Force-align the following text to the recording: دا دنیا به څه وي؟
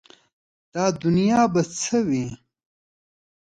دا 0.73 0.85
دنیا 1.03 1.41
به 1.53 1.61
څه 1.79 1.97
وي؟ 2.07 2.25